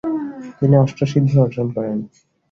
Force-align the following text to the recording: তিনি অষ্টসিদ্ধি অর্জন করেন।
তিনি 0.59 0.75
অষ্টসিদ্ধি 0.77 1.35
অর্জন 1.39 1.67
করেন। 1.75 1.97